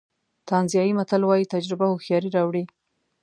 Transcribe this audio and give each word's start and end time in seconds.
تانزانیایي 0.49 0.97
متل 0.99 1.21
وایي 1.25 1.51
تجربه 1.53 1.85
هوښیاري 1.89 2.29
راوړي. 2.37 2.63